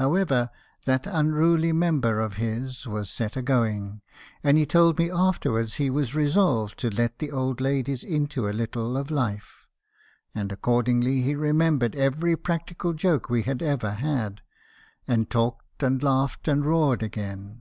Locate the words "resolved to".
6.14-6.88